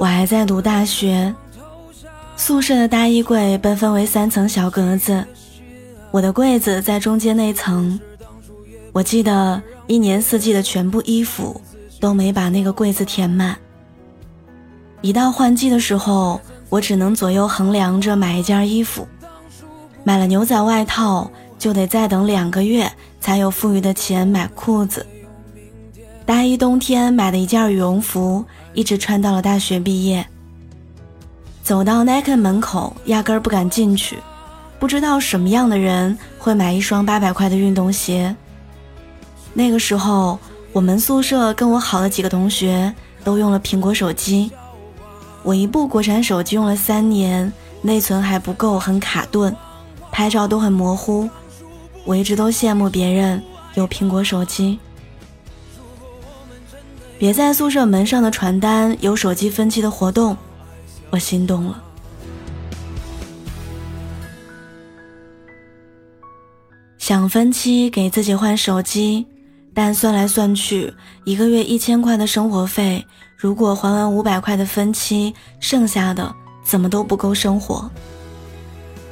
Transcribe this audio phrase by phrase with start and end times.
[0.00, 1.34] 我还在读大学，
[2.34, 5.22] 宿舍的大衣柜被分为三层小格子，
[6.10, 8.00] 我的柜子在中间那层。
[8.92, 11.60] 我记得一年四季的全部衣服
[12.00, 13.54] 都没把那个柜子填满。
[15.02, 19.06] 一到换季的时候，我只能左右衡量着买一件衣服。
[20.02, 25.06] 买了牛仔外套，就得再等两个月才有富裕的钱买裤子。
[26.30, 30.24] 大一冬天买的一件羽绒服，一直穿到了大学毕业。
[31.64, 34.16] 走到 Nike 门口，压根儿不敢进去，
[34.78, 38.32] 不知道什么样的人会买一双八百块的运动鞋。
[39.52, 40.38] 那个时候，
[40.72, 44.52] 我们宿舍跟我好的几个同学都用了苹果手机。
[45.42, 49.52] 我一部国产手机用了三年，内存还不够，很卡顿，
[50.12, 51.28] 拍照都很模糊。
[52.04, 53.42] 我一直都羡慕别人
[53.74, 54.78] 有苹果手机。
[57.20, 60.34] 别在宿舍门上的传单有手机分期的活动，
[61.10, 61.78] 我心动了。
[66.96, 69.26] 想分期给自己换手机，
[69.74, 70.90] 但算来算去，
[71.24, 73.04] 一个月一千块的生活费。
[73.36, 76.34] 如果还完五百块的分期，剩下的
[76.64, 77.90] 怎么都不够生活。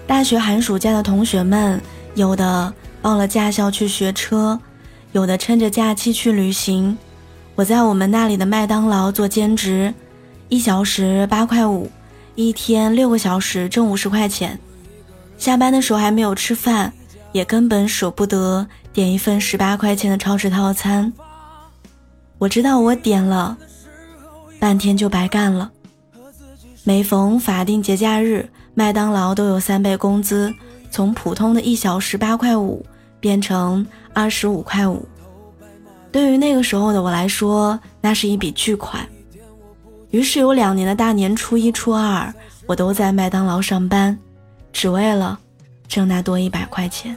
[0.06, 1.78] 大学寒暑假的同学们，
[2.14, 4.58] 有的报了驾校去学车，
[5.12, 6.96] 有的趁着假期去旅行。
[7.58, 9.92] 我在我们那里的麦当劳做兼职，
[10.48, 11.90] 一小时八块五，
[12.36, 14.56] 一天六个小时挣五十块钱。
[15.38, 16.92] 下班的时候还没有吃饭，
[17.32, 21.12] 也根本舍不得点一份十八块钱的超市套餐。
[22.38, 23.58] 我知道我点了。
[24.60, 25.68] 半天就白干了。
[26.84, 30.54] 每逢法定节假日，麦当劳都有三倍工资，
[30.92, 32.86] 从普通的一小时八块五
[33.18, 35.04] 变成二十五块五。
[36.10, 39.06] 对于那个时候的我来说，那是一笔巨款。
[40.10, 42.32] 于是有两年的大年初一、初二，
[42.66, 44.18] 我都在麦当劳上班，
[44.72, 45.38] 只为了
[45.86, 47.16] 挣那多一百块钱。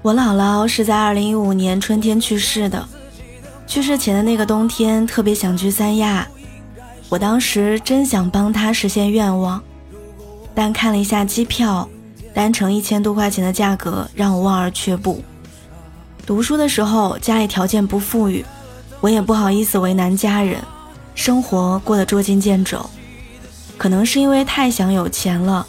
[0.00, 2.88] 我姥姥是在二零一五年春天去世的，
[3.68, 6.26] 去世前的那个冬天特别想去三亚，
[7.10, 9.62] 我当时真想帮他实现愿望，
[10.54, 11.86] 但看了一下机票，
[12.32, 15.22] 单程一千多块钱的价格让我望而却步。
[16.24, 18.42] 读书的时候家里条件不富裕，
[19.00, 20.58] 我也不好意思为难家人，
[21.14, 22.88] 生活过得捉襟见肘。
[23.76, 25.66] 可能是因为太想有钱了，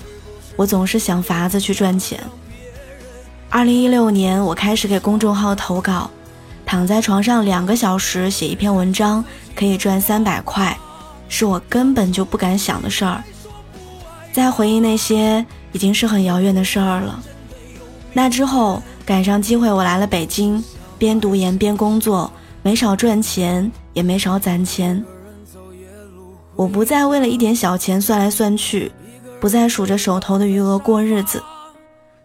[0.56, 2.18] 我总是想法子去赚钱。
[3.50, 6.10] 二零一六年，我开始给公众号投稿，
[6.70, 9.26] 躺在床上两个小时写一篇文章
[9.56, 10.78] 可以赚三百块，
[11.28, 13.24] 是我根本就不敢想的事儿。
[14.32, 17.20] 再回忆那些，已经是很遥远的事儿了。
[18.14, 20.64] 那之后赶上机会，我来了北京，
[21.00, 22.32] 边读研边工作，
[22.62, 25.04] 没少赚钱，也没少攒钱。
[26.56, 28.92] 我不再为了一点小钱算来算去，
[29.40, 31.42] 不再数着手头的余额过日子，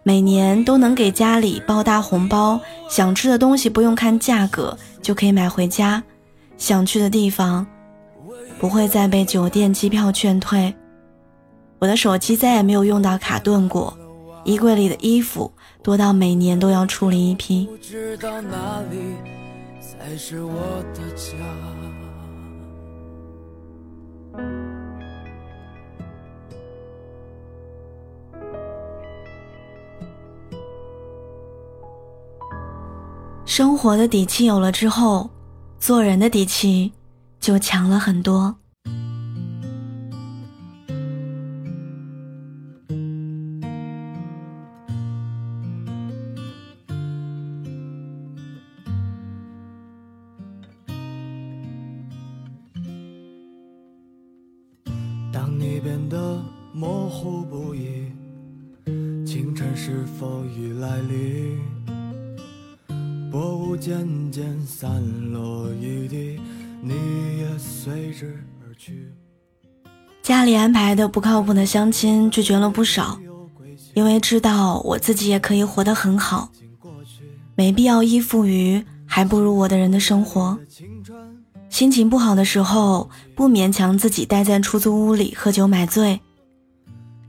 [0.06, 2.60] 每年都能给家里包大红包，
[2.91, 6.03] 想吃的东西不用看价格就可以买回家，
[6.59, 7.66] 想去的地方
[8.60, 10.74] 不会再被酒店机票劝退，
[11.78, 13.97] 我的手机再也没有用到卡顿过，
[14.45, 15.51] 衣柜里的衣服
[15.83, 17.66] 多到每年都要处理一批。
[33.47, 35.31] 生活的底气有了之后，
[35.79, 36.93] 做人的底气
[37.39, 38.57] 就强了很多。
[55.33, 56.43] 当你变得
[56.73, 58.11] 模糊不已，
[59.25, 61.84] 清晨是否已来临？
[63.34, 65.03] 薄雾渐渐散
[65.33, 66.39] 落一地，
[66.81, 66.95] 你
[67.41, 69.13] 也随之而去。
[70.22, 73.19] 家里安排的不靠谱的相亲拒绝了不少，
[73.95, 76.48] 因为知道我自己也可以活得很好，
[77.57, 80.57] 没必要依附于还不如我的人的生活。
[81.69, 86.21] 心情不好的时候，不勉强自己待在出租屋里喝酒买醉，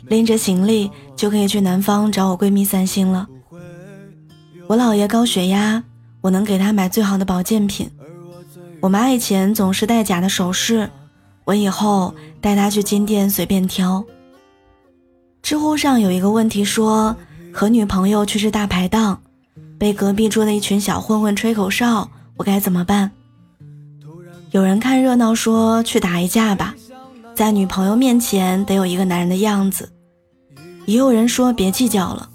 [0.05, 3.27] 拎着行李就可以去南方找我闺蜜散心了。
[4.67, 5.83] 我姥爷高血压，
[6.25, 7.87] 我能给他买最好的保健品。
[8.79, 10.89] 我妈以前总是戴假的首饰，
[11.43, 14.03] 我以后带她去金店随便挑。
[15.43, 17.15] 知乎上有一个问题说，
[17.53, 19.21] 和女朋友去吃大排档，
[19.77, 23.11] 被隔壁桌的一群小混混吹口哨，我该怎么办？
[24.49, 26.73] 有人看热闹说去打一架吧，
[27.35, 29.91] 在女朋友面前得有一个男人的样子。
[30.87, 32.27] 也有人说别计较了，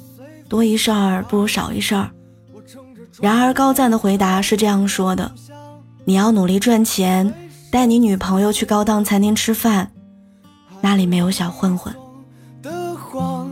[0.49, 2.09] 多一事儿不如少一事儿。
[3.21, 5.31] 然而高赞的回答是这样说的
[6.07, 7.35] ：“你要努力赚钱，
[7.71, 9.93] 带你女朋友去高档餐厅吃饭，
[10.81, 11.95] 那里没有小混混。”
[12.63, 13.51] 的谎，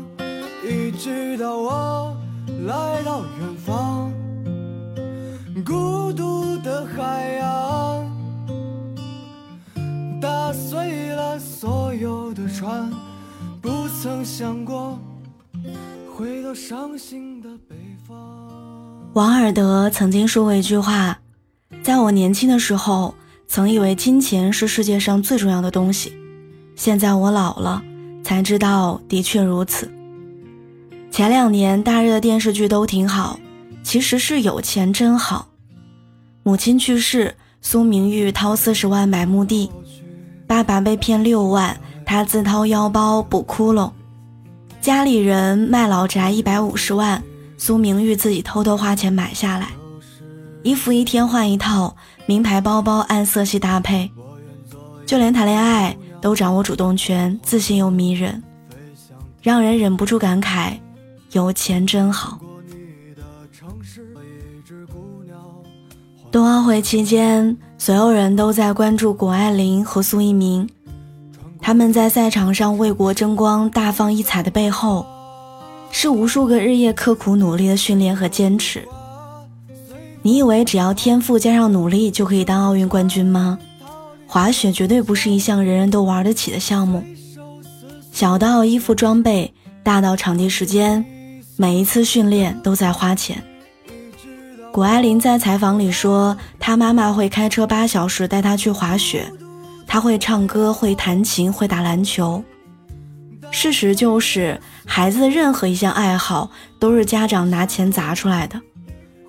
[0.64, 2.16] 一直到我
[2.66, 4.10] 来到远方
[5.66, 8.10] 孤独的海洋，
[10.18, 12.90] 打碎了所有的船，
[13.60, 14.98] 不曾想过
[16.16, 17.27] 回到伤心。
[19.18, 21.18] 王尔德曾经说过一句话
[21.82, 23.12] ：“在我年轻的时候，
[23.48, 26.12] 曾以为金钱是世界上最重要的东西。
[26.76, 27.82] 现在我老了，
[28.22, 29.90] 才知道的确如此。”
[31.10, 33.40] 前两年大热的电视剧都挺好，
[33.82, 35.48] 其实是有钱真好。
[36.44, 39.68] 母亲去世，苏明玉掏四十万买墓地；
[40.46, 41.76] 爸爸被骗六万，
[42.06, 43.90] 他自掏腰包补窟窿；
[44.80, 47.20] 家里人卖老宅一百五十万。
[47.58, 49.68] 苏明玉自己偷偷花钱买下来，
[50.62, 51.94] 衣服一天换一套，
[52.24, 54.08] 名牌包包按色系搭配，
[55.04, 58.40] 就连谈恋爱都掌握主动权，自信又迷人，
[59.42, 60.78] 让人忍不住感慨：
[61.32, 62.38] 有钱真好。
[66.30, 70.68] 冬奥会期间，所有人都在关注谷爱凌和苏翊鸣，
[71.60, 75.04] 他们在赛场上为国争光、大放异彩的背后。
[75.90, 78.86] 是无数个日夜刻苦努力的训练和坚持。
[80.22, 83.58] 你以为只要天赋加上努力就可以当奥运冠军吗？
[84.26, 87.02] 滑雪绝对不是一项人人都玩得起的项目。
[88.12, 89.52] 小到衣服装备，
[89.82, 91.04] 大到场地时间，
[91.56, 93.42] 每一次训练都在花钱。
[94.70, 99.24] 谷爱凌在采访里说，她妈妈会开车八小时带她去滑雪，
[99.86, 102.42] 她会唱歌，会弹琴，会打篮球。
[103.50, 108.60] 事实就是，孩子的任何一项爱好都是家长拿钱砸出来的。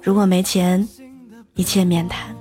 [0.02, 0.88] 如果没钱，
[1.56, 2.36] 一切免谈。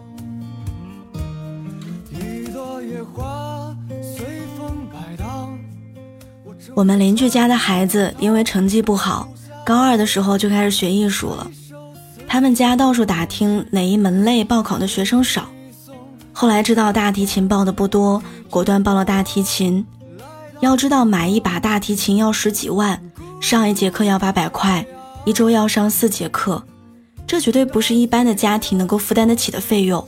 [6.75, 9.29] 我们邻居家的孩子因为成绩不好，
[9.65, 11.51] 高二的时候就开始学艺术了。
[12.29, 15.49] 他们家到处打听哪一门类报考的学生少，
[16.33, 19.85] 后来知道大提琴报的不多，果断报了大提琴。
[20.61, 23.01] 要知道，买一把大提琴要十几万，
[23.41, 24.85] 上一节课要八百块，
[25.25, 26.63] 一周要上四节课，
[27.27, 30.07] 这绝对不是一般的家庭能够负担得起的费用。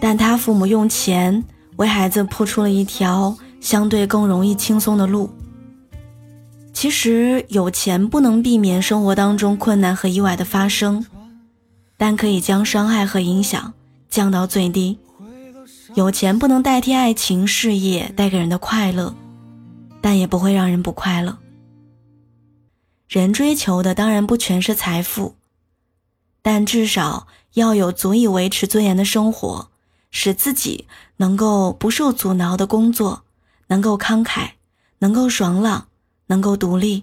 [0.00, 1.44] 但他父母用钱
[1.76, 5.30] 为孩子铺出了一条相对更容易轻松的路。
[6.72, 11.04] 其实，有钱不能避免生活当中困难和意外的发生，
[11.96, 13.72] 但可以将伤害和影响
[14.08, 14.98] 降到最低。
[15.94, 19.12] 有钱不能代替爱情、事业带给人的快乐，
[20.00, 21.36] 但也不会让人不快乐。
[23.08, 25.34] 人追求的当然不全是财富，
[26.42, 29.68] 但至少要有足以维持尊严的生活，
[30.12, 33.24] 使自己能够不受阻挠的工作，
[33.66, 34.50] 能够慷慨，
[35.00, 35.88] 能够爽朗，
[36.26, 37.02] 能够独立。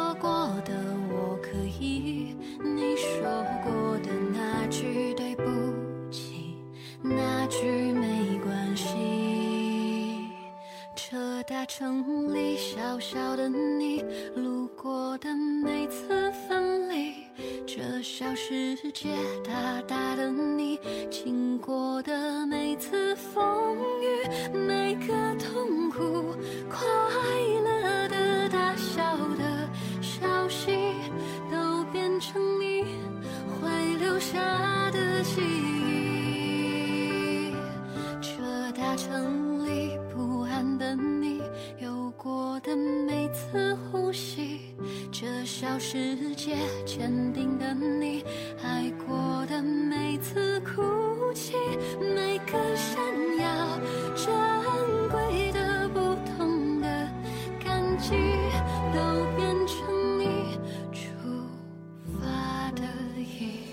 [13.13, 14.05] 小的你，
[14.37, 17.13] 路过的每次分离，
[17.67, 19.09] 这小世界。
[45.93, 46.55] 世界
[46.85, 48.23] 坚定的你，
[48.63, 50.81] 爱过的每次哭
[51.33, 51.51] 泣，
[51.99, 52.97] 每个闪
[53.41, 53.77] 耀
[54.15, 54.33] 珍
[55.09, 55.99] 贵的不
[56.37, 56.87] 同的
[57.61, 58.11] 感激，
[58.93, 59.01] 都
[59.35, 60.57] 变成你
[60.93, 61.01] 出
[62.21, 62.83] 发的
[63.17, 63.65] 意义。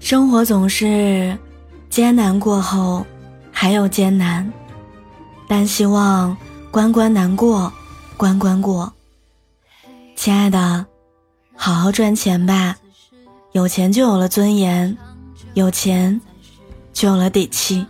[0.00, 1.38] 生活总是
[1.88, 3.06] 艰难过后
[3.52, 4.52] 还有艰难。
[5.46, 6.36] 但希望
[6.74, 7.72] 关关难过，
[8.16, 8.92] 关关过。
[10.16, 10.84] 亲爱的，
[11.54, 12.76] 好好赚钱吧，
[13.52, 14.98] 有钱就有了尊严，
[15.52, 16.20] 有钱
[16.92, 17.86] 就有了底气。